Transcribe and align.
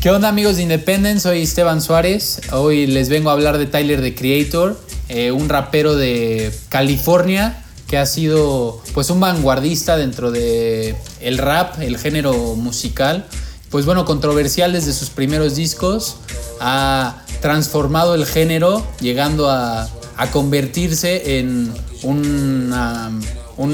¿Qué 0.00 0.10
onda 0.10 0.28
amigos 0.28 0.56
de 0.56 0.62
Independence? 0.62 1.20
Soy 1.20 1.42
Esteban 1.42 1.82
Suárez. 1.82 2.40
Hoy 2.52 2.86
les 2.86 3.10
vengo 3.10 3.28
a 3.28 3.34
hablar 3.34 3.58
de 3.58 3.66
Tyler 3.66 4.00
the 4.00 4.14
Creator, 4.14 4.80
eh, 5.10 5.30
un 5.30 5.50
rapero 5.50 5.94
de 5.94 6.50
California 6.70 7.62
que 7.86 7.98
ha 7.98 8.06
sido 8.06 8.82
pues 8.94 9.10
un 9.10 9.20
vanguardista 9.20 9.98
dentro 9.98 10.30
de 10.30 10.96
el 11.20 11.36
rap, 11.36 11.82
el 11.82 11.98
género 11.98 12.32
musical. 12.54 13.26
Pues 13.68 13.84
bueno, 13.84 14.06
controversial 14.06 14.72
desde 14.72 14.94
sus 14.94 15.10
primeros 15.10 15.54
discos, 15.54 16.16
ha 16.60 17.24
transformado 17.42 18.14
el 18.14 18.24
género 18.24 18.86
llegando 19.00 19.50
a 19.50 19.90
convertirse 20.32 21.38
en 21.38 21.74
un 22.04 22.72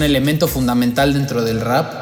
elemento 0.02 0.48
fundamental 0.48 1.14
dentro 1.14 1.42
del 1.42 1.60
rap. 1.60 1.99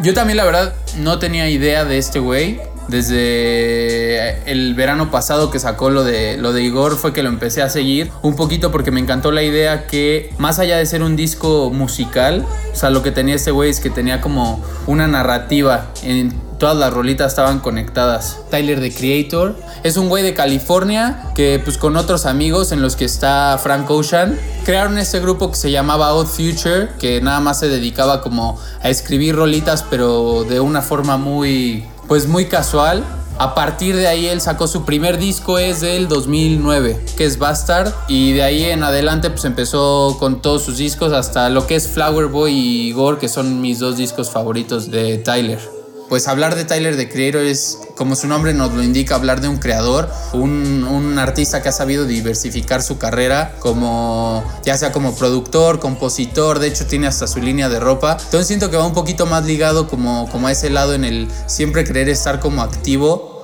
Yo 0.00 0.14
también 0.14 0.36
la 0.36 0.44
verdad 0.44 0.74
no 0.98 1.18
tenía 1.18 1.48
idea 1.48 1.84
de 1.84 1.98
este 1.98 2.20
güey. 2.20 2.60
Desde 2.86 4.50
el 4.50 4.74
verano 4.74 5.10
pasado 5.10 5.50
que 5.50 5.58
sacó 5.58 5.90
lo 5.90 6.04
de, 6.04 6.38
lo 6.38 6.54
de 6.54 6.62
Igor 6.62 6.96
fue 6.96 7.12
que 7.12 7.22
lo 7.22 7.28
empecé 7.28 7.60
a 7.60 7.68
seguir 7.68 8.10
un 8.22 8.34
poquito 8.34 8.72
porque 8.72 8.90
me 8.90 8.98
encantó 8.98 9.30
la 9.30 9.42
idea 9.42 9.86
que 9.86 10.32
más 10.38 10.58
allá 10.58 10.78
de 10.78 10.86
ser 10.86 11.02
un 11.02 11.14
disco 11.14 11.70
musical, 11.70 12.46
o 12.72 12.74
sea, 12.74 12.88
lo 12.88 13.02
que 13.02 13.10
tenía 13.10 13.34
este 13.34 13.50
güey 13.50 13.68
es 13.68 13.80
que 13.80 13.90
tenía 13.90 14.22
como 14.22 14.64
una 14.86 15.06
narrativa 15.06 15.92
en 16.02 16.47
todas 16.58 16.76
las 16.76 16.92
rolitas 16.92 17.28
estaban 17.28 17.60
conectadas. 17.60 18.38
Tyler 18.50 18.80
the 18.80 18.92
Creator 18.92 19.56
es 19.84 19.96
un 19.96 20.08
güey 20.08 20.22
de 20.22 20.34
California 20.34 21.30
que 21.34 21.60
pues 21.64 21.78
con 21.78 21.96
otros 21.96 22.26
amigos 22.26 22.72
en 22.72 22.82
los 22.82 22.96
que 22.96 23.04
está 23.04 23.58
Frank 23.62 23.88
Ocean 23.90 24.38
crearon 24.64 24.98
este 24.98 25.20
grupo 25.20 25.50
que 25.50 25.56
se 25.56 25.70
llamaba 25.70 26.12
Odd 26.14 26.26
Future 26.26 26.90
que 26.98 27.20
nada 27.20 27.40
más 27.40 27.60
se 27.60 27.68
dedicaba 27.68 28.20
como 28.20 28.58
a 28.82 28.88
escribir 28.88 29.36
rolitas 29.36 29.84
pero 29.88 30.44
de 30.44 30.60
una 30.60 30.82
forma 30.82 31.16
muy 31.16 31.86
pues 32.08 32.26
muy 32.26 32.46
casual. 32.46 33.04
A 33.40 33.54
partir 33.54 33.94
de 33.94 34.08
ahí 34.08 34.26
él 34.26 34.40
sacó 34.40 34.66
su 34.66 34.84
primer 34.84 35.16
disco 35.16 35.60
es 35.60 35.80
del 35.80 36.08
2009, 36.08 37.04
que 37.16 37.24
es 37.24 37.38
Bastard, 37.38 37.92
y 38.08 38.32
de 38.32 38.42
ahí 38.42 38.64
en 38.64 38.82
adelante 38.82 39.30
pues 39.30 39.44
empezó 39.44 40.16
con 40.18 40.42
todos 40.42 40.64
sus 40.64 40.78
discos 40.78 41.12
hasta 41.12 41.48
lo 41.48 41.64
que 41.64 41.76
es 41.76 41.86
Flower 41.86 42.26
Boy 42.26 42.52
y 42.52 42.92
Gore, 42.92 43.18
que 43.18 43.28
son 43.28 43.60
mis 43.60 43.78
dos 43.78 43.96
discos 43.96 44.30
favoritos 44.30 44.90
de 44.90 45.18
Tyler 45.18 45.77
pues 46.08 46.26
hablar 46.28 46.54
de 46.56 46.64
Tyler 46.64 46.96
the 46.96 47.08
Creator 47.08 47.42
es, 47.42 47.78
como 47.96 48.16
su 48.16 48.26
nombre 48.26 48.54
nos 48.54 48.72
lo 48.72 48.82
indica, 48.82 49.14
hablar 49.14 49.40
de 49.40 49.48
un 49.48 49.58
creador, 49.58 50.10
un, 50.32 50.84
un, 50.84 51.18
artista 51.18 51.62
que 51.62 51.68
ha 51.68 51.72
sabido 51.72 52.06
diversificar 52.06 52.82
su 52.82 52.98
carrera, 52.98 53.56
como 53.58 54.44
ya 54.64 54.76
sea 54.78 54.92
como 54.92 55.14
productor, 55.14 55.80
compositor, 55.80 56.58
de 56.58 56.68
hecho 56.68 56.86
tiene 56.86 57.06
hasta 57.06 57.26
su 57.26 57.40
línea 57.40 57.68
de 57.68 57.80
ropa. 57.80 58.16
Entonces 58.18 58.46
siento 58.46 58.70
que 58.70 58.76
va 58.76 58.86
un 58.86 58.94
poquito 58.94 59.26
más 59.26 59.44
ligado 59.44 59.88
como, 59.88 60.28
como 60.30 60.46
a 60.48 60.52
ese 60.52 60.70
lado 60.70 60.94
en 60.94 61.04
el 61.04 61.28
siempre 61.46 61.84
querer 61.84 62.08
estar 62.08 62.40
como 62.40 62.62
activo. 62.62 63.37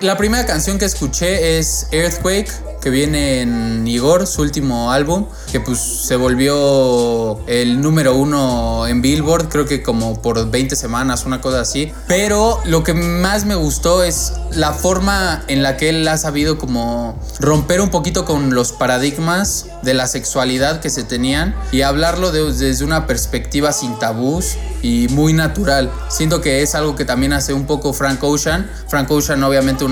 La 0.00 0.16
primera 0.16 0.46
canción 0.46 0.78
que 0.78 0.84
escuché 0.84 1.58
es 1.58 1.88
Earthquake 1.90 2.52
que 2.80 2.90
viene 2.90 3.40
en 3.40 3.86
Igor, 3.86 4.26
su 4.26 4.42
último 4.42 4.92
álbum, 4.92 5.26
que 5.50 5.60
pues 5.60 5.78
se 5.78 6.16
volvió 6.16 7.40
el 7.46 7.80
número 7.80 8.14
uno 8.14 8.86
en 8.86 9.02
Billboard, 9.02 9.48
creo 9.48 9.66
que 9.66 9.82
como 9.82 10.22
por 10.22 10.50
20 10.50 10.76
semanas, 10.76 11.24
una 11.26 11.40
cosa 11.40 11.60
así. 11.60 11.92
Pero 12.06 12.60
lo 12.64 12.84
que 12.84 12.94
más 12.94 13.44
me 13.44 13.54
gustó 13.54 14.04
es 14.04 14.34
la 14.52 14.72
forma 14.72 15.42
en 15.48 15.62
la 15.62 15.76
que 15.76 15.88
él 15.88 16.06
ha 16.06 16.16
sabido 16.16 16.58
como 16.58 17.18
romper 17.40 17.80
un 17.80 17.90
poquito 17.90 18.24
con 18.24 18.54
los 18.54 18.72
paradigmas 18.72 19.66
de 19.82 19.94
la 19.94 20.06
sexualidad 20.06 20.80
que 20.80 20.90
se 20.90 21.04
tenían 21.04 21.54
y 21.72 21.82
hablarlo 21.82 22.32
desde 22.32 22.84
una 22.84 23.06
perspectiva 23.06 23.72
sin 23.72 23.98
tabús 23.98 24.56
y 24.82 25.08
muy 25.10 25.32
natural. 25.32 25.90
Siento 26.08 26.40
que 26.40 26.62
es 26.62 26.74
algo 26.74 26.94
que 26.94 27.04
también 27.04 27.32
hace 27.32 27.52
un 27.52 27.66
poco 27.66 27.92
Frank 27.92 28.22
Ocean. 28.22 28.70
Frank 28.86 29.10
Ocean 29.10 29.42
obviamente 29.42 29.84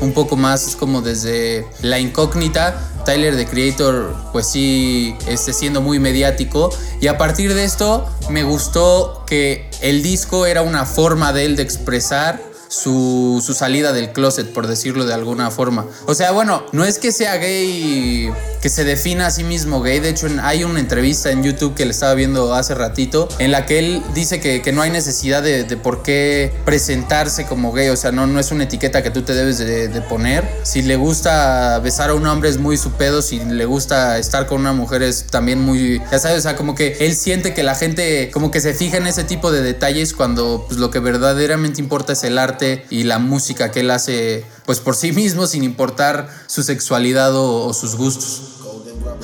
un 0.00 0.12
poco 0.12 0.36
más 0.36 0.76
como 0.76 1.02
desde 1.02 1.66
la 1.82 1.98
incógnita. 1.98 2.90
Tyler 3.04 3.36
the 3.36 3.46
Creator 3.46 4.14
pues 4.32 4.46
sí 4.46 5.14
esté 5.26 5.52
siendo 5.52 5.82
muy 5.82 5.98
mediático 5.98 6.70
y 7.02 7.08
a 7.08 7.18
partir 7.18 7.52
de 7.52 7.64
esto 7.64 8.08
me 8.30 8.44
gustó 8.44 9.24
que 9.26 9.68
el 9.82 10.02
disco 10.02 10.46
era 10.46 10.62
una 10.62 10.86
forma 10.86 11.34
de 11.34 11.44
él 11.44 11.56
de 11.56 11.62
expresar 11.62 12.40
su, 12.74 13.54
salida 13.54 13.92
del 13.92 14.12
closet, 14.12 14.52
por 14.52 14.66
decirlo 14.66 15.04
de 15.06 15.14
alguna 15.14 15.50
forma. 15.50 15.86
O 16.06 16.14
sea, 16.14 16.32
bueno, 16.32 16.64
no 16.72 16.84
es 16.84 16.98
que 16.98 17.12
sea 17.12 17.36
gay, 17.36 18.30
que 18.60 18.68
se 18.68 18.84
defina 18.84 19.26
a 19.26 19.30
sí 19.30 19.44
mismo 19.44 19.80
gay. 19.80 20.00
De 20.00 20.10
hecho, 20.10 20.26
hay 20.42 20.64
una 20.64 20.80
entrevista 20.80 21.30
en 21.30 21.42
YouTube 21.42 21.74
que 21.74 21.84
le 21.84 21.92
estaba 21.92 22.14
viendo 22.14 22.54
hace 22.54 22.74
ratito, 22.74 23.28
en 23.38 23.52
la 23.52 23.66
que 23.66 23.78
él 23.78 24.02
dice 24.14 24.40
que, 24.40 24.72
no 24.72 24.82
hay 24.82 24.90
necesidad 24.90 25.42
de, 25.42 25.64
por 25.76 26.02
qué 26.02 26.52
presentarse 26.64 27.46
como 27.46 27.72
gay. 27.72 27.88
O 27.90 27.96
sea, 27.96 28.10
no, 28.10 28.26
no 28.26 28.40
es 28.40 28.50
una 28.50 28.64
etiqueta 28.64 29.02
que 29.02 29.10
tú 29.10 29.22
te 29.22 29.34
debes 29.34 29.58
de, 29.58 29.88
de, 29.88 30.02
poner. 30.02 30.44
Si 30.64 30.82
le 30.82 30.96
gusta 30.96 31.78
besar 31.78 32.10
a 32.10 32.14
un 32.14 32.26
hombre 32.26 32.48
es 32.48 32.58
muy 32.58 32.76
su 32.76 32.92
pedo. 32.92 33.22
Si 33.22 33.38
le 33.38 33.64
gusta 33.66 34.18
estar 34.18 34.46
con 34.46 34.60
una 34.60 34.72
mujer 34.72 35.02
es 35.02 35.26
también 35.26 35.60
muy... 35.60 36.00
Ya 36.10 36.18
sabes, 36.18 36.38
o 36.38 36.42
sea, 36.42 36.56
como 36.56 36.74
que 36.74 36.96
él 37.00 37.14
siente 37.14 37.54
que 37.54 37.62
la 37.62 37.74
gente 37.74 38.30
como 38.32 38.50
que 38.50 38.60
se 38.60 38.74
fija 38.74 38.96
en 38.96 39.06
ese 39.06 39.24
tipo 39.24 39.52
de 39.52 39.62
detalles 39.62 40.12
cuando 40.12 40.64
pues, 40.66 40.80
lo 40.80 40.90
que 40.90 40.98
verdaderamente 40.98 41.80
importa 41.80 42.14
es 42.14 42.24
el 42.24 42.38
arte 42.38 42.63
y 42.90 43.04
la 43.04 43.18
música 43.18 43.70
que 43.70 43.80
él 43.80 43.90
hace 43.90 44.44
pues 44.66 44.80
por 44.80 44.96
sí 44.96 45.12
mismo 45.12 45.46
sin 45.46 45.64
importar 45.64 46.28
su 46.46 46.62
sexualidad 46.62 47.32
o, 47.34 47.72
sus 47.74 47.96
gustos. 47.96 48.53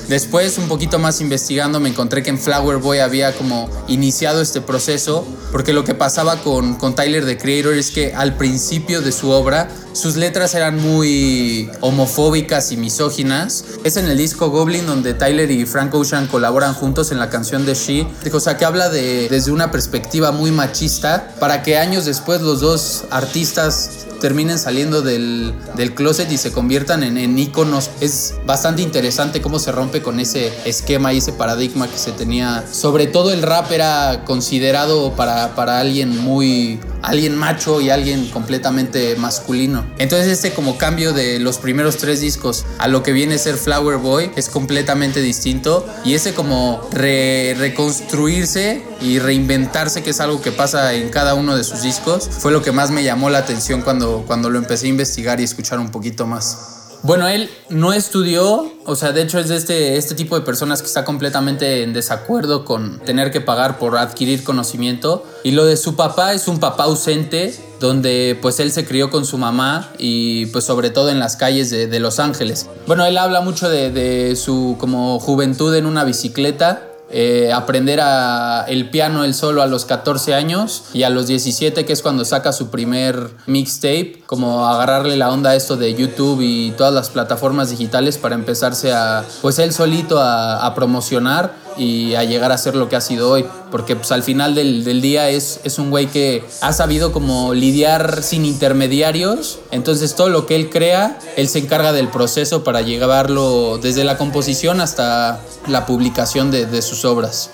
Después, 0.07 0.57
un 0.57 0.67
poquito 0.67 0.99
más 0.99 1.21
investigando, 1.21 1.79
me 1.79 1.89
encontré 1.89 2.23
que 2.23 2.29
en 2.29 2.37
Flower 2.37 2.77
Boy 2.77 2.99
había 2.99 3.33
como 3.33 3.69
iniciado 3.87 4.41
este 4.41 4.61
proceso, 4.61 5.25
porque 5.51 5.73
lo 5.73 5.83
que 5.83 5.95
pasaba 5.95 6.37
con, 6.37 6.75
con 6.75 6.95
Tyler 6.95 7.25
the 7.25 7.37
Creator 7.37 7.73
es 7.73 7.91
que 7.91 8.13
al 8.13 8.35
principio 8.35 9.01
de 9.01 9.11
su 9.11 9.29
obra 9.29 9.69
sus 9.93 10.15
letras 10.15 10.55
eran 10.55 10.79
muy 10.79 11.69
homofóbicas 11.81 12.71
y 12.71 12.77
misóginas. 12.77 13.65
Es 13.83 13.97
en 13.97 14.05
el 14.05 14.17
disco 14.17 14.49
Goblin 14.49 14.85
donde 14.85 15.13
Tyler 15.13 15.51
y 15.51 15.65
Frank 15.65 15.93
Ocean 15.93 16.27
colaboran 16.27 16.73
juntos 16.73 17.11
en 17.11 17.19
la 17.19 17.29
canción 17.29 17.65
de 17.65 17.73
She. 17.73 18.07
O 18.31 18.39
sea, 18.39 18.57
que 18.57 18.65
habla 18.65 18.89
de, 18.89 19.27
desde 19.29 19.51
una 19.51 19.71
perspectiva 19.71 20.31
muy 20.31 20.51
machista 20.51 21.35
para 21.39 21.61
que 21.61 21.77
años 21.77 22.05
después 22.05 22.41
los 22.41 22.61
dos 22.61 23.03
artistas 23.09 24.07
terminen 24.21 24.59
saliendo 24.59 25.01
del, 25.01 25.53
del 25.75 25.93
closet 25.95 26.31
y 26.31 26.37
se 26.37 26.51
conviertan 26.51 27.03
en, 27.03 27.17
en 27.17 27.37
íconos. 27.37 27.89
Es 27.99 28.35
bastante 28.45 28.81
interesante 28.81 29.41
cómo 29.41 29.59
se 29.59 29.71
rompe 29.81 30.03
con 30.03 30.19
ese 30.19 30.53
esquema 30.65 31.11
y 31.11 31.17
ese 31.17 31.33
paradigma 31.33 31.87
que 31.87 31.97
se 31.97 32.11
tenía. 32.11 32.63
Sobre 32.71 33.07
todo 33.07 33.33
el 33.33 33.41
rap 33.41 33.71
era 33.71 34.25
considerado 34.25 35.15
para, 35.15 35.55
para 35.55 35.79
alguien 35.79 36.15
muy 36.19 36.79
alguien 37.01 37.35
macho 37.35 37.81
y 37.81 37.89
alguien 37.89 38.29
completamente 38.29 39.15
masculino. 39.15 39.83
Entonces 39.97 40.27
este 40.27 40.53
como 40.53 40.77
cambio 40.77 41.13
de 41.13 41.39
los 41.39 41.57
primeros 41.57 41.97
tres 41.97 42.21
discos 42.21 42.63
a 42.77 42.87
lo 42.87 43.01
que 43.01 43.11
viene 43.11 43.33
a 43.33 43.37
ser 43.39 43.55
Flower 43.55 43.97
Boy 43.97 44.29
es 44.35 44.49
completamente 44.49 45.19
distinto 45.19 45.83
y 46.05 46.13
ese 46.13 46.35
como 46.35 46.87
reconstruirse 46.91 48.83
y 49.01 49.17
reinventarse 49.17 50.03
que 50.03 50.11
es 50.11 50.19
algo 50.19 50.43
que 50.43 50.51
pasa 50.51 50.93
en 50.93 51.09
cada 51.09 51.33
uno 51.33 51.55
de 51.57 51.63
sus 51.63 51.81
discos 51.81 52.29
fue 52.29 52.51
lo 52.51 52.61
que 52.61 52.71
más 52.71 52.91
me 52.91 53.03
llamó 53.03 53.31
la 53.31 53.39
atención 53.39 53.81
cuando, 53.81 54.23
cuando 54.27 54.51
lo 54.51 54.59
empecé 54.59 54.85
a 54.85 54.89
investigar 54.89 55.41
y 55.41 55.43
escuchar 55.43 55.79
un 55.79 55.89
poquito 55.89 56.27
más. 56.27 56.80
Bueno, 57.03 57.27
él 57.27 57.49
no 57.69 57.93
estudió, 57.93 58.71
o 58.85 58.95
sea, 58.95 59.11
de 59.11 59.23
hecho 59.23 59.39
es 59.39 59.49
de 59.49 59.55
este, 59.55 59.97
este 59.97 60.13
tipo 60.13 60.35
de 60.35 60.45
personas 60.45 60.81
que 60.81 60.87
está 60.87 61.03
completamente 61.03 61.81
en 61.81 61.93
desacuerdo 61.93 62.63
con 62.63 62.99
tener 62.99 63.31
que 63.31 63.41
pagar 63.41 63.79
por 63.79 63.97
adquirir 63.97 64.43
conocimiento. 64.43 65.25
Y 65.43 65.51
lo 65.51 65.65
de 65.65 65.77
su 65.77 65.95
papá 65.95 66.33
es 66.33 66.47
un 66.47 66.59
papá 66.59 66.83
ausente, 66.83 67.55
donde 67.79 68.37
pues 68.39 68.59
él 68.59 68.71
se 68.71 68.85
crió 68.85 69.09
con 69.09 69.25
su 69.25 69.39
mamá 69.39 69.91
y 69.97 70.45
pues 70.47 70.65
sobre 70.65 70.91
todo 70.91 71.09
en 71.09 71.19
las 71.19 71.35
calles 71.35 71.71
de, 71.71 71.99
Los 71.99 72.19
Ángeles. 72.19 72.67
Bueno, 72.85 73.03
él 73.05 73.17
habla 73.17 73.41
mucho 73.41 73.67
de, 73.67 73.91
de 73.91 74.35
su 74.35 74.75
como 74.79 75.19
juventud 75.19 75.73
en 75.75 75.87
una 75.87 76.03
bicicleta, 76.03 76.90
eh, 77.13 77.51
aprender 77.53 77.99
a 78.01 78.65
el 78.67 78.89
piano 78.89 79.25
él 79.25 79.33
solo 79.33 79.61
a 79.61 79.67
los 79.67 79.85
14 79.85 80.33
años 80.33 80.85
y 80.93 81.03
a 81.03 81.09
los 81.09 81.27
17 81.27 81.85
que 81.85 81.93
es 81.93 82.01
cuando 82.01 82.23
saca 82.23 82.53
su 82.53 82.69
primer 82.69 83.31
mixtape 83.47 84.23
como 84.25 84.65
agarrarle 84.65 85.17
la 85.17 85.29
onda 85.29 85.49
a 85.49 85.55
esto 85.55 85.75
de 85.75 85.93
YouTube 85.93 86.39
y 86.41 86.71
todas 86.71 86.93
las 86.93 87.09
plataformas 87.09 87.69
digitales 87.69 88.17
para 88.17 88.35
empezarse 88.35 88.93
a 88.93 89.25
pues 89.41 89.59
él 89.59 89.73
solito 89.73 90.19
a, 90.19 90.65
a 90.65 90.73
promocionar 90.73 91.53
y 91.77 92.15
a 92.15 92.23
llegar 92.23 92.51
a 92.51 92.57
ser 92.57 92.75
lo 92.75 92.89
que 92.89 92.95
ha 92.95 93.01
sido 93.01 93.29
hoy. 93.29 93.45
Porque 93.69 93.95
pues 93.95 94.11
al 94.11 94.23
final 94.23 94.55
del, 94.55 94.83
del 94.83 95.01
día 95.01 95.29
es, 95.29 95.59
es 95.63 95.79
un 95.79 95.89
güey 95.89 96.07
que 96.07 96.43
ha 96.61 96.73
sabido 96.73 97.11
como 97.11 97.53
lidiar 97.53 98.23
sin 98.23 98.45
intermediarios. 98.45 99.59
Entonces 99.71 100.15
todo 100.15 100.29
lo 100.29 100.45
que 100.45 100.55
él 100.55 100.69
crea, 100.69 101.19
él 101.37 101.47
se 101.47 101.59
encarga 101.59 101.93
del 101.93 102.09
proceso 102.09 102.63
para 102.63 102.81
llevarlo 102.81 103.77
desde 103.77 104.03
la 104.03 104.17
composición 104.17 104.81
hasta 104.81 105.41
la 105.67 105.85
publicación 105.85 106.51
de, 106.51 106.65
de 106.65 106.81
sus 106.81 107.05
obras. 107.05 107.51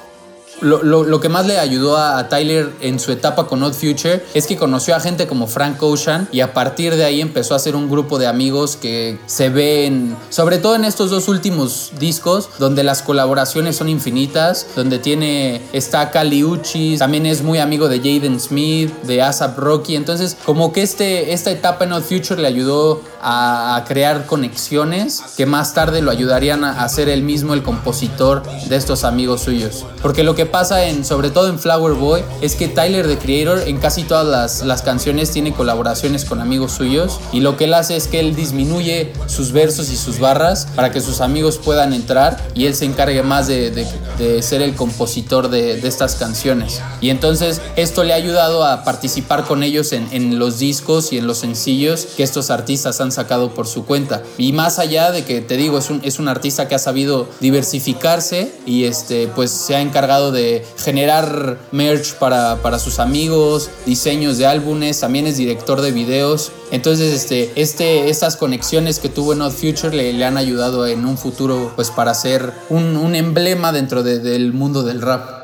Lo, 0.62 1.19
que 1.19 1.30
más 1.30 1.45
le 1.45 1.59
ayudó 1.59 1.98
a, 1.98 2.27
Tyler 2.30 2.71
en 2.81 3.00
su 3.00 3.12
etapa 3.12 3.48
con 3.48 3.63
Odd 3.63 3.74
Future 3.74 4.24
es 4.33 4.48
que 4.48 4.57
conoció 4.57 4.95
a 4.95 5.00
gente 5.00 5.27
como 5.27 5.48
Frank 5.48 5.81
Ocean 5.81 6.27
y 6.31 6.42
a 6.42 6.54
partir 6.54 6.95
de 6.95 7.06
ahí 7.06 7.21
empezó 7.21 7.54
a 7.54 7.57
hacer 7.57 7.75
un 7.75 7.89
grupo 7.89 8.18
de 8.18 8.27
amigos 8.27 8.75
que 8.75 9.18
se 9.27 9.50
ven, 9.50 10.15
sobre 10.30 10.57
todo 10.57 10.75
en 10.75 10.83
estos 10.86 11.09
dos 11.09 11.27
últimos 11.27 11.92
discos, 12.00 12.50
donde 12.59 12.83
las 12.83 13.01
colaboraciones 13.01 13.77
son 13.77 13.89
infinitas, 13.89 14.68
donde 14.75 15.00
tiene, 15.00 15.62
está 15.74 16.12
Kali 16.12 16.44
Uchis, 16.44 17.00
también 17.00 17.25
es 17.25 17.42
muy 17.42 17.60
amigo 17.60 17.88
de 17.88 17.98
Jaden 18.00 18.39
Smith, 18.39 18.92
de 19.03 19.21
ASAP 19.21 19.57
Rocky, 19.57 19.95
entonces 19.95 20.38
como 20.45 20.74
que 20.74 20.81
este, 20.81 21.33
esta 21.33 21.51
etapa 21.51 21.86
en 21.86 21.94
Odd 21.94 22.03
Future 22.03 22.42
le 22.42 22.48
ayudó 22.48 23.01
a, 23.21 23.83
crear 23.87 24.25
conexiones 24.25 25.21
que 25.37 25.45
más 25.45 25.73
tarde 25.73 26.01
lo 26.01 26.11
ayudarían 26.11 26.63
a, 26.63 26.87
ser 26.89 27.09
él 27.09 27.23
mismo 27.23 27.53
el 27.53 27.63
compositor 27.63 28.43
de 28.67 28.75
estos 28.75 29.03
amigos 29.03 29.41
suyos. 29.41 29.85
Porque 30.01 30.23
lo 30.23 30.35
que 30.35 30.45
pasa 30.45 30.85
en, 30.85 31.05
sobre 31.05 31.29
todo 31.29 31.49
en 31.49 31.59
Flower 31.59 31.93
Boy, 31.93 32.23
es 32.41 32.55
que 32.55 32.67
Tyler 32.67 33.07
the 33.07 33.17
Creator 33.17 33.67
en 33.67 33.77
casi 33.77 34.03
todas 34.03 34.25
las, 34.25 34.65
las 34.65 34.81
canciones 34.81 35.31
tiene 35.31 35.53
colaboraciones 35.53 36.25
con 36.25 36.41
amigos 36.41 36.73
suyos 36.73 37.19
y 37.31 37.41
lo 37.41 37.57
que 37.57 37.65
él 37.65 37.73
hace 37.73 37.95
es 37.95 38.07
que 38.07 38.19
él 38.19 38.35
disminuye 38.35 39.13
sus 39.27 39.51
versos 39.51 39.89
y 39.89 39.95
sus 39.97 40.19
barras 40.19 40.67
para 40.75 40.91
que 40.91 41.01
sus 41.01 41.21
amigos 41.21 41.59
puedan 41.63 41.93
entrar 41.93 42.37
y 42.53 42.65
él 42.65 42.75
se 42.75 42.85
encargue 42.85 43.23
más 43.23 43.47
de, 43.47 43.71
de, 43.71 44.41
ser 44.41 44.61
el 44.61 44.75
compositor 44.75 45.49
de, 45.49 45.79
de, 45.79 45.87
estas 45.87 46.15
canciones. 46.15 46.81
Y 47.01 47.09
entonces 47.09 47.61
esto 47.75 48.03
le 48.03 48.13
ha 48.13 48.15
ayudado 48.15 48.63
a 48.65 48.83
participar 48.83 49.45
con 49.45 49.63
ellos 49.63 49.93
en, 49.93 50.07
en 50.11 50.39
los 50.39 50.59
discos 50.59 51.11
y 51.11 51.17
en 51.17 51.27
los 51.27 51.39
sencillos 51.39 52.07
que 52.17 52.23
estos 52.23 52.49
artistas 52.49 53.01
han 53.01 53.11
sacado 53.17 53.53
por 53.53 53.67
su 53.67 53.85
cuenta. 53.85 54.23
Y 54.37 54.53
más 54.53 54.79
allá 54.79 55.11
de 55.11 55.25
que 55.25 55.41
te 55.41 55.57
digo, 55.57 55.77
es 55.79 55.89
un, 55.89 56.01
es 56.03 56.19
un 56.19 56.27
artista 56.27 56.67
que 56.67 56.75
ha 56.75 56.79
sabido 56.79 57.27
diversificarse 57.39 58.53
y 58.65 58.85
este, 58.85 59.27
pues 59.27 59.51
se 59.51 59.75
ha 59.75 59.81
encargado 59.81 60.31
de 60.31 60.63
generar 60.77 61.57
merch 61.71 62.13
para, 62.13 62.61
para 62.61 62.79
sus 62.79 62.99
amigos, 62.99 63.69
diseños 63.85 64.37
de 64.37 64.45
álbumes, 64.45 64.99
también 64.99 65.27
es 65.27 65.37
director 65.37 65.81
de 65.81 65.91
videos. 65.91 66.51
Entonces, 66.71 67.13
este, 67.13 67.51
este, 67.55 68.09
estas 68.09 68.35
conexiones 68.35 68.99
que 68.99 69.09
tuvo 69.09 69.33
en 69.33 69.41
Odd 69.41 69.53
Future 69.53 69.95
le, 69.95 70.23
han 70.23 70.37
ayudado 70.37 70.85
en 70.85 71.05
un 71.05 71.17
futuro 71.17 71.71
pues 71.75 71.89
para 71.89 72.13
ser 72.13 72.53
un, 72.69 72.97
un 72.97 73.15
emblema 73.15 73.71
dentro 73.71 74.03
del 74.03 74.53
mundo 74.53 74.83
del 74.83 75.01
rap. 75.01 75.37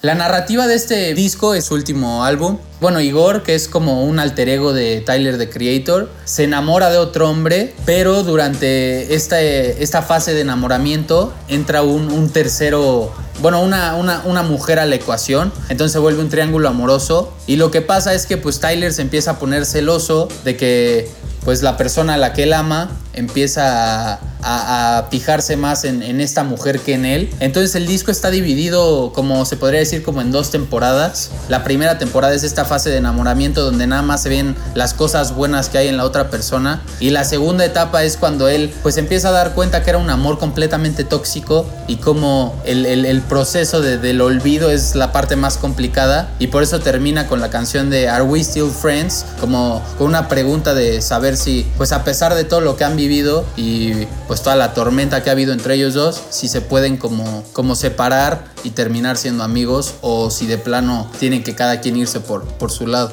La 0.00 0.14
narrativa 0.14 0.68
de 0.68 0.76
este 0.76 1.12
disco 1.12 1.54
es 1.54 1.64
su 1.64 1.74
último 1.74 2.24
álbum. 2.24 2.58
Bueno, 2.80 3.00
Igor, 3.00 3.42
que 3.42 3.56
es 3.56 3.66
como 3.66 4.04
un 4.04 4.20
alter 4.20 4.48
ego 4.48 4.72
de 4.72 5.00
Tyler 5.00 5.38
the 5.38 5.50
Creator, 5.50 6.08
se 6.24 6.44
enamora 6.44 6.88
de 6.90 6.98
otro 6.98 7.28
hombre, 7.28 7.74
pero 7.84 8.22
durante 8.22 9.12
esta, 9.16 9.40
esta 9.40 10.02
fase 10.02 10.34
de 10.34 10.42
enamoramiento 10.42 11.34
entra 11.48 11.82
un, 11.82 12.12
un 12.12 12.30
tercero, 12.30 13.12
bueno, 13.42 13.60
una, 13.60 13.96
una, 13.96 14.22
una, 14.24 14.44
mujer 14.44 14.78
a 14.78 14.86
la 14.86 14.94
ecuación, 14.94 15.52
entonces 15.68 15.94
se 15.94 15.98
vuelve 15.98 16.20
un 16.20 16.28
triángulo 16.28 16.68
amoroso. 16.68 17.32
Y 17.48 17.56
lo 17.56 17.72
que 17.72 17.80
pasa 17.80 18.14
es 18.14 18.26
que 18.26 18.36
pues 18.36 18.60
Tyler 18.60 18.92
se 18.92 19.02
empieza 19.02 19.32
a 19.32 19.38
poner 19.40 19.66
celoso 19.66 20.28
de 20.44 20.56
que 20.56 21.10
pues 21.44 21.62
la 21.62 21.76
persona 21.76 22.14
a 22.14 22.18
la 22.18 22.34
que 22.34 22.44
él 22.44 22.52
ama 22.52 22.88
empieza 23.18 24.20
a, 24.42 25.06
fijarse 25.10 25.56
más 25.56 25.84
en, 25.84 26.20
esta 26.20 26.44
mujer 26.44 26.80
que 26.80 26.94
en 26.94 27.04
él. 27.04 27.30
Entonces 27.40 27.74
el 27.74 27.86
disco 27.86 28.10
está 28.10 28.30
dividido, 28.30 29.12
como 29.12 29.44
se 29.44 29.56
podría 29.56 29.80
decir, 29.80 30.02
como 30.02 30.20
en 30.20 30.32
dos 30.32 30.50
temporadas. 30.50 31.30
La 31.48 31.64
primera 31.64 31.98
temporada 31.98 32.34
es 32.34 32.44
esta 32.44 32.64
fase 32.64 32.90
de 32.90 32.98
enamoramiento 32.98 33.64
donde 33.64 33.86
nada 33.86 34.02
más 34.02 34.22
se 34.22 34.28
ven 34.28 34.56
las 34.74 34.94
cosas 34.94 35.34
buenas 35.34 35.68
que 35.68 35.78
hay 35.78 35.88
en 35.88 35.96
la 35.96 36.04
otra 36.04 36.30
persona. 36.30 36.82
Y 37.00 37.10
la 37.10 37.24
segunda 37.24 37.64
etapa 37.64 38.04
es 38.04 38.16
cuando 38.16 38.48
él 38.48 38.72
pues 38.82 38.96
empieza 38.96 39.28
a 39.28 39.32
dar 39.32 39.54
cuenta 39.54 39.82
que 39.82 39.90
era 39.90 39.98
un 39.98 40.10
amor 40.10 40.38
completamente 40.38 41.04
tóxico 41.04 41.66
y 41.86 41.96
como 41.96 42.60
el, 42.64 43.22
proceso 43.28 43.80
del 43.80 44.20
olvido 44.20 44.70
es 44.70 44.94
la 44.94 45.12
parte 45.12 45.36
más 45.36 45.58
complicada. 45.58 46.30
Y 46.38 46.48
por 46.48 46.62
eso 46.62 46.80
termina 46.80 47.26
con 47.26 47.40
la 47.40 47.50
canción 47.50 47.90
de 47.90 48.08
Are 48.08 48.22
We 48.22 48.42
Still 48.42 48.70
Friends? 48.70 49.24
Como 49.40 49.82
con 49.96 50.08
una 50.08 50.28
pregunta 50.28 50.74
de 50.74 51.02
saber 51.02 51.36
si 51.36 51.66
pues 51.76 51.92
a 51.92 52.04
pesar 52.04 52.34
de 52.34 52.44
todo 52.44 52.60
lo 52.60 52.76
que 52.76 52.84
han 52.84 52.96
vivido 52.96 53.07
y 53.56 54.06
pues 54.26 54.42
toda 54.42 54.56
la 54.56 54.74
tormenta 54.74 55.22
que 55.22 55.30
ha 55.30 55.32
habido 55.32 55.52
entre 55.52 55.74
ellos 55.74 55.94
dos, 55.94 56.20
si 56.30 56.48
se 56.48 56.60
pueden 56.60 56.96
como, 56.96 57.44
como 57.52 57.74
separar 57.74 58.52
y 58.64 58.70
terminar 58.70 59.16
siendo 59.16 59.44
amigos 59.44 59.94
o 60.00 60.30
si 60.30 60.46
de 60.46 60.58
plano 60.58 61.10
tienen 61.18 61.42
que 61.42 61.54
cada 61.54 61.80
quien 61.80 61.96
irse 61.96 62.20
por, 62.20 62.44
por 62.44 62.70
su 62.70 62.86
lado. 62.86 63.12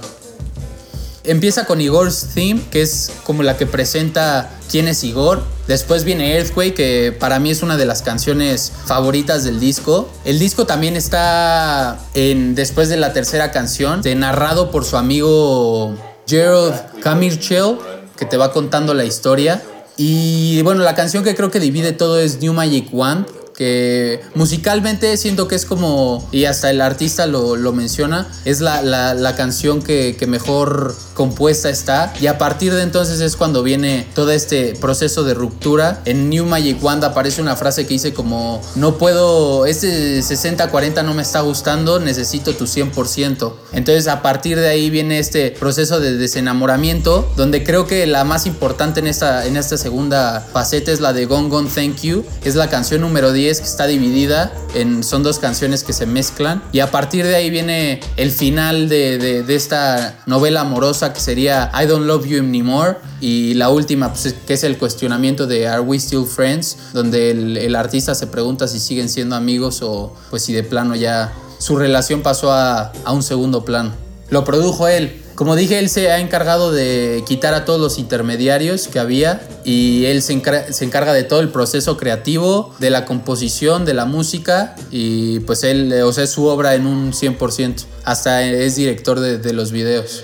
Empieza 1.28 1.66
con 1.66 1.82
Igor's 1.82 2.28
Theme, 2.36 2.62
que 2.70 2.84
es 2.84 3.12
como 3.24 3.42
la 3.42 3.58
que 3.58 3.66
presenta 3.66 4.52
quién 4.70 4.88
es 4.88 5.04
Igor. 5.04 5.42
Después 5.68 6.04
viene 6.04 6.36
Earthquake, 6.36 6.76
que 6.76 7.18
para 7.20 7.40
mí 7.40 7.50
es 7.50 7.64
una 7.64 7.78
de 7.78 7.86
las 7.86 8.04
canciones 8.04 8.72
favoritas 8.86 9.44
del 9.44 9.60
disco. 9.60 10.08
El 10.24 10.38
disco 10.38 10.68
también 10.68 10.96
está 10.96 11.98
en 12.14 12.54
después 12.54 12.90
de 12.90 12.98
la 12.98 13.12
tercera 13.12 13.52
canción, 13.52 14.02
narrado 14.18 14.70
por 14.70 14.86
su 14.86 14.98
amigo 14.98 15.96
Gerald 16.28 16.76
Kamirchel, 17.02 17.78
que 18.16 18.26
te 18.26 18.38
va 18.38 18.52
contando 18.52 18.94
la 18.94 19.06
historia. 19.06 19.64
Y 19.98 20.62
bueno, 20.64 20.84
la 20.84 20.96
canción 20.96 21.24
que 21.24 21.36
creo 21.36 21.52
que 21.52 21.60
divide 21.60 21.94
todo 21.94 22.20
es 22.20 22.42
New 22.42 22.54
Magic 22.54 22.90
Wand, 22.92 23.28
que 23.58 24.22
musicalmente 24.34 25.16
siento 25.18 25.48
que 25.48 25.56
es 25.56 25.66
como, 25.66 26.28
y 26.32 26.46
hasta 26.46 26.70
el 26.70 26.82
artista 26.82 27.26
lo, 27.26 27.56
menciona, 27.74 28.28
es 28.46 28.62
la, 28.62 28.82
la, 28.82 29.36
canción 29.36 29.82
que, 29.82 30.16
que, 30.18 30.28
mejor 30.28 30.96
compuesta 31.14 31.70
está. 31.70 32.14
Y 32.22 32.28
a 32.28 32.38
partir 32.38 32.74
de 32.74 32.84
entonces 32.84 33.20
es 33.20 33.36
cuando 33.36 33.64
viene 33.64 34.08
todo 34.14 34.32
este 34.32 34.76
proceso 34.76 35.24
de 35.24 35.34
ruptura. 35.34 36.02
En 36.06 36.30
New 36.30 36.46
Magic 36.46 36.82
Wand 36.84 37.04
aparece 37.04 37.42
una 37.42 37.56
frase 37.56 37.84
que 37.84 37.94
dice 37.94 38.14
como, 38.14 38.62
no 38.76 38.98
puedo, 38.98 39.66
este 39.66 40.20
60-40 40.20 41.04
no 41.04 41.14
me 41.14 41.22
está 41.22 41.42
gustando, 41.42 42.00
necesito 42.00 42.56
tu 42.56 42.66
100%. 42.66 43.54
Entonces 43.74 44.08
a 44.08 44.22
partir 44.22 44.60
de 44.60 44.68
ahí 44.68 44.90
viene 44.90 45.20
este 45.20 45.52
proceso 45.52 46.00
de 46.00 46.18
desenamoramiento, 46.18 47.30
donde 47.36 47.64
creo 47.64 47.88
que 47.88 48.06
la 48.08 48.24
más 48.24 48.46
importante 48.46 49.00
en 49.00 49.08
esta, 49.08 49.46
en 49.46 49.58
esta 49.58 49.78
segunda 49.78 50.46
faceta 50.54 50.92
es 50.92 51.00
la 51.00 51.14
de 51.14 51.26
Gone 51.26 51.50
Gone 51.50 51.70
Thank 51.74 52.02
You. 52.02 52.26
Es 52.44 52.56
la 52.56 52.70
canción 52.70 53.02
número 53.02 53.32
10 53.32 53.45
que 53.46 53.66
está 53.66 53.88
dividida 53.88 54.52
en, 54.74 55.04
son 55.04 55.24
dos 55.24 55.40
canciones 55.40 55.84
que 55.84 55.94
se 55.94 56.06
mezclan. 56.06 56.64
Y 56.72 56.80
a 56.80 56.92
partir 56.92 57.26
de 57.26 57.36
ahí 57.36 57.50
viene 57.50 58.00
el 58.18 58.32
final 58.32 58.90
de, 58.90 59.44
de, 59.44 59.56
esta 59.56 60.20
novela 60.26 60.62
amorosa 60.62 61.14
que 61.14 61.20
sería 61.20 61.72
I 61.74 61.86
Don't 61.86 62.06
Love 62.06 62.26
You 62.26 62.40
Anymore 62.40 62.98
y 63.22 63.54
la 63.54 63.70
última 63.70 64.12
pues, 64.12 64.36
que 64.46 64.54
es 64.54 64.64
el 64.64 64.78
cuestionamiento 64.78 65.48
de 65.48 65.68
Are 65.68 65.82
We 65.82 65.98
Still 65.98 66.26
Friends 66.26 66.78
donde 66.94 67.32
el, 67.32 67.76
artista 67.76 68.16
se 68.16 68.28
pregunta 68.28 68.68
si 68.68 68.80
siguen 68.80 69.10
siendo 69.10 69.36
amigos 69.36 69.82
o 69.82 70.14
pues 70.30 70.44
si 70.44 70.54
de 70.54 70.64
plano 70.64 70.96
ya 70.96 71.34
su 71.58 71.78
relación 71.78 72.22
pasó 72.22 72.52
a, 72.52 72.92
a 73.04 73.12
un 73.12 73.24
segundo 73.24 73.64
plano. 73.64 73.94
Lo 74.30 74.44
produjo 74.44 74.88
él, 74.88 75.22
como 75.36 75.56
dije, 75.56 75.80
él 75.80 75.90
se 75.90 76.12
ha 76.12 76.20
encargado 76.20 76.72
de 76.72 77.24
quitar 77.28 77.54
a 77.54 77.66
todos 77.66 77.80
los 77.80 78.00
intermediarios 78.00 78.88
que 78.88 79.00
había 79.00 79.48
y 79.64 80.06
él 80.06 80.22
se, 80.22 80.34
encarga 80.34 81.14
de 81.14 81.24
todo 81.24 81.42
el 81.42 81.50
proceso 81.50 81.98
creativo, 81.98 82.74
de 82.80 82.90
la 82.90 83.06
composición, 83.06 83.86
de 83.86 83.94
la 83.94 84.06
música 84.06 84.76
y 84.92 85.42
pues 85.42 85.64
él, 85.64 85.94
o 86.04 86.14
sea, 86.14 86.24
es 86.24 86.32
su 86.32 86.46
obra 86.46 86.76
en 86.76 86.88
un 86.88 87.12
100%. 87.12 87.86
Hasta 88.06 88.44
es 88.44 88.76
director 88.76 89.20
de, 89.20 89.38
de 89.38 89.54
los 89.54 89.72
videos. 89.72 90.24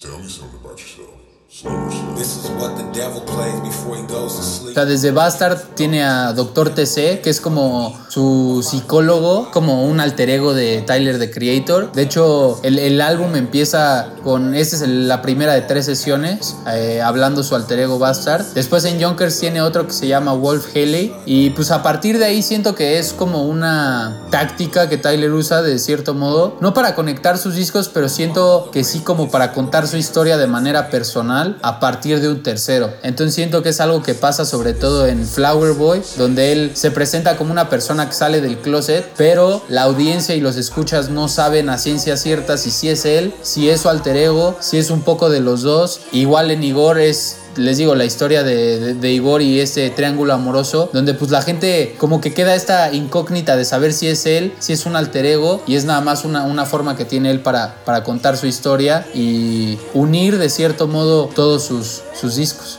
Tell 0.00 0.16
me 0.16 0.28
something 0.28 0.60
about 0.60 0.78
yourself. 0.78 1.29
Desde 4.86 5.10
Bastard 5.10 5.58
tiene 5.74 6.04
a 6.04 6.32
Doctor 6.32 6.70
TC, 6.70 7.20
que 7.22 7.30
es 7.30 7.40
como 7.40 7.98
su 8.08 8.64
psicólogo, 8.68 9.50
como 9.50 9.84
un 9.84 9.98
alter 9.98 10.30
ego 10.30 10.54
de 10.54 10.82
Tyler 10.82 11.18
the 11.18 11.32
Creator. 11.32 11.90
De 11.90 12.02
hecho, 12.02 12.60
el, 12.62 13.00
álbum 13.00 13.34
empieza 13.34 14.10
con, 14.22 14.54
esta 14.54 14.76
es 14.76 14.82
la 14.88 15.22
primera 15.22 15.54
de 15.54 15.62
tres 15.62 15.86
sesiones, 15.86 16.56
eh, 16.72 17.02
hablando 17.02 17.42
su 17.42 17.56
alter 17.56 17.80
ego 17.80 17.98
Bastard. 17.98 18.44
Después 18.54 18.84
en 18.84 19.02
Junkers 19.02 19.40
tiene 19.40 19.60
otro 19.60 19.88
que 19.88 19.92
se 19.92 20.06
llama 20.06 20.34
Wolf 20.34 20.68
Haley. 20.76 21.12
Y 21.26 21.50
pues 21.50 21.72
a 21.72 21.82
partir 21.82 22.18
de 22.18 22.26
ahí 22.26 22.42
siento 22.42 22.76
que 22.76 23.00
es 23.00 23.12
como 23.12 23.42
una 23.42 24.28
táctica 24.30 24.88
que 24.88 24.98
Tyler 24.98 25.32
usa 25.32 25.62
de 25.62 25.80
cierto 25.80 26.14
modo, 26.14 26.56
no 26.60 26.74
para 26.74 26.94
conectar 26.94 27.38
sus 27.38 27.56
discos, 27.56 27.88
pero 27.88 28.08
siento 28.08 28.70
que 28.72 28.84
sí 28.84 29.00
como 29.00 29.32
para 29.32 29.52
contar 29.52 29.88
su 29.88 29.96
historia 29.96 30.36
de 30.36 30.46
manera 30.46 30.90
personal 30.90 31.39
a 31.62 31.80
partir 31.80 32.20
de 32.20 32.28
un 32.28 32.42
tercero. 32.42 32.92
Entonces 33.02 33.34
siento 33.34 33.62
que 33.62 33.70
es 33.70 33.80
algo 33.80 34.02
que 34.02 34.14
pasa 34.14 34.44
sobre 34.44 34.72
todo 34.72 35.06
en 35.06 35.26
Flower 35.26 35.72
Boy, 35.72 36.02
donde 36.16 36.52
él 36.52 36.72
se 36.74 36.90
presenta 36.90 37.36
como 37.36 37.52
una 37.52 37.68
persona 37.68 38.06
que 38.06 38.14
sale 38.14 38.40
del 38.40 38.58
closet, 38.58 39.04
pero 39.16 39.62
la 39.68 39.82
audiencia 39.82 40.34
y 40.34 40.40
los 40.40 40.56
escuchas 40.56 41.10
no 41.10 41.28
saben 41.28 41.68
a 41.68 41.78
ciencia 41.78 42.16
cierta 42.16 42.56
si 42.56 42.70
sí 42.70 42.88
es 42.88 43.04
él, 43.04 43.32
si 43.42 43.70
es 43.70 43.82
su 43.82 43.88
alter 43.88 44.16
ego, 44.16 44.56
si 44.60 44.78
es 44.78 44.90
un 44.90 45.02
poco 45.02 45.30
de 45.30 45.40
los 45.40 45.62
dos. 45.62 46.00
Igual 46.12 46.50
en 46.50 46.62
Igor 46.62 46.98
es 46.98 47.36
les 47.60 47.78
digo, 47.78 47.94
la 47.94 48.04
historia 48.04 48.42
de, 48.42 48.94
de, 48.94 49.12
Igor 49.12 49.42
y 49.42 49.60
este 49.60 49.90
triángulo 49.90 50.32
amoroso, 50.32 50.90
donde 50.92 51.14
pues 51.14 51.30
la 51.30 51.42
gente 51.42 51.94
como 51.98 52.20
que 52.20 52.32
queda 52.32 52.54
esta 52.54 52.92
incógnita 52.92 53.56
de 53.56 53.64
saber 53.64 53.92
si 53.92 54.08
es 54.08 54.26
él, 54.26 54.52
si 54.58 54.72
es 54.72 54.86
un 54.86 54.96
alter 54.96 55.26
ego 55.26 55.62
y 55.66 55.76
es 55.76 55.84
nada 55.84 56.00
más 56.00 56.24
una, 56.24 56.44
una 56.44 56.64
forma 56.64 56.96
que 56.96 57.04
tiene 57.04 57.30
él 57.30 57.40
para, 57.40 57.76
para 57.84 58.02
contar 58.02 58.36
su 58.36 58.46
historia 58.46 59.06
y 59.14 59.78
unir 59.94 60.38
de 60.38 60.48
cierto 60.48 60.88
modo 60.88 61.26
todos 61.26 61.64
sus, 61.64 62.02
sus 62.18 62.36
discos. 62.36 62.78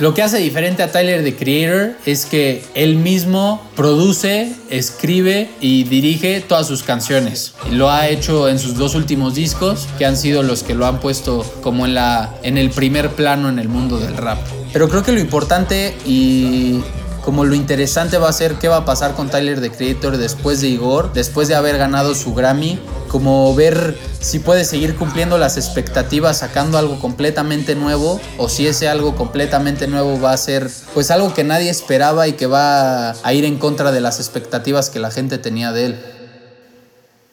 Lo 0.00 0.12
que 0.12 0.22
hace 0.22 0.38
diferente 0.38 0.82
a 0.82 0.90
Tyler 0.90 1.22
the 1.22 1.36
Creator 1.36 1.92
es 2.04 2.26
que 2.26 2.64
él 2.74 2.96
mismo 2.96 3.62
produce, 3.76 4.52
escribe 4.68 5.48
y 5.60 5.84
dirige 5.84 6.40
todas 6.40 6.66
sus 6.66 6.82
canciones. 6.82 7.54
Lo 7.70 7.88
ha 7.88 8.08
hecho 8.08 8.48
en 8.48 8.58
sus 8.58 8.74
dos 8.74 8.96
últimos 8.96 9.36
discos, 9.36 9.86
que 9.96 10.04
han 10.04 10.16
sido 10.16 10.42
los 10.42 10.64
que 10.64 10.74
lo 10.74 10.86
han 10.86 10.98
puesto 10.98 11.46
como 11.62 11.86
en, 11.86 11.94
la, 11.94 12.34
en 12.42 12.58
el 12.58 12.70
primer 12.70 13.10
plano 13.10 13.48
en 13.48 13.60
el 13.60 13.68
mundo 13.68 14.00
del 14.00 14.16
rap. 14.16 14.38
Pero 14.72 14.88
creo 14.88 15.04
que 15.04 15.12
lo 15.12 15.20
importante 15.20 15.96
y 16.04 16.80
como 17.24 17.44
lo 17.44 17.54
interesante 17.54 18.18
va 18.18 18.28
a 18.28 18.32
ser 18.32 18.56
qué 18.56 18.66
va 18.66 18.78
a 18.78 18.84
pasar 18.84 19.14
con 19.14 19.30
Tyler 19.30 19.60
the 19.60 19.70
Creator 19.70 20.16
después 20.16 20.60
de 20.60 20.70
Igor, 20.70 21.12
después 21.12 21.46
de 21.46 21.54
haber 21.54 21.78
ganado 21.78 22.16
su 22.16 22.34
Grammy, 22.34 22.80
como 23.14 23.54
ver 23.54 23.96
si 24.18 24.40
puede 24.40 24.64
seguir 24.64 24.96
cumpliendo 24.96 25.38
las 25.38 25.56
expectativas 25.56 26.38
sacando 26.38 26.78
algo 26.78 26.98
completamente 26.98 27.76
nuevo 27.76 28.20
o 28.38 28.48
si 28.48 28.66
ese 28.66 28.88
algo 28.88 29.14
completamente 29.14 29.86
nuevo 29.86 30.20
va 30.20 30.32
a 30.32 30.36
ser 30.36 30.68
pues 30.94 31.12
algo 31.12 31.32
que 31.32 31.44
nadie 31.44 31.70
esperaba 31.70 32.26
y 32.26 32.32
que 32.32 32.46
va 32.46 33.10
a 33.10 33.32
ir 33.32 33.44
en 33.44 33.58
contra 33.58 33.92
de 33.92 34.00
las 34.00 34.18
expectativas 34.18 34.90
que 34.90 34.98
la 34.98 35.12
gente 35.12 35.38
tenía 35.38 35.70
de 35.70 35.86
él. 35.86 36.13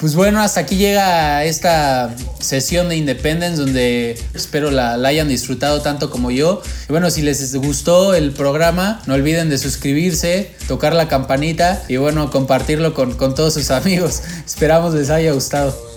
Pues 0.02 0.16
bueno, 0.16 0.42
hasta 0.42 0.62
aquí 0.62 0.78
llega 0.78 1.46
esta 1.46 2.16
sesión 2.40 2.90
de 2.90 2.96
Independence 2.96 3.62
donde 3.62 4.20
espero 4.34 4.72
la, 4.72 4.94
hayan 4.94 5.28
disfrutado 5.28 5.84
tanto 5.84 6.10
como 6.10 6.32
yo. 6.32 6.64
Y 6.90 6.92
bueno, 6.92 7.12
si 7.12 7.22
les 7.22 7.54
gustó 7.54 8.16
el 8.16 8.32
programa, 8.32 9.04
no 9.06 9.14
olviden 9.14 9.52
de 9.52 9.60
suscribirse, 9.60 10.56
tocar 10.68 10.96
la 10.96 11.08
campanita 11.08 11.84
y 11.88 11.98
bueno, 11.98 12.32
compartirlo 12.32 12.96
con, 12.96 13.14
con 13.14 13.36
todos 13.36 13.54
sus 13.54 13.70
amigos. 13.70 14.24
Esperamos 14.44 14.96
les 14.96 15.12
haya 15.12 15.34
gustado. 15.34 15.91